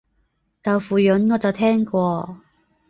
[0.63, 2.39] 豆腐膶我就聽過